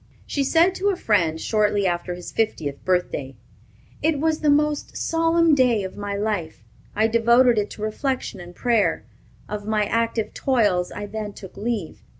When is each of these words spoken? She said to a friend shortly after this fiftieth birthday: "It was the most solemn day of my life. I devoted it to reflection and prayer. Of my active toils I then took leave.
She 0.25 0.43
said 0.43 0.73
to 0.73 0.89
a 0.89 0.95
friend 0.95 1.39
shortly 1.39 1.85
after 1.85 2.15
this 2.15 2.31
fiftieth 2.31 2.83
birthday: 2.83 3.35
"It 4.01 4.19
was 4.19 4.39
the 4.39 4.49
most 4.49 4.97
solemn 4.97 5.53
day 5.53 5.83
of 5.83 5.95
my 5.95 6.15
life. 6.15 6.63
I 6.95 7.05
devoted 7.05 7.59
it 7.59 7.69
to 7.69 7.83
reflection 7.83 8.39
and 8.39 8.55
prayer. 8.55 9.05
Of 9.47 9.67
my 9.67 9.85
active 9.85 10.33
toils 10.33 10.91
I 10.91 11.05
then 11.05 11.33
took 11.33 11.55
leave. 11.55 12.01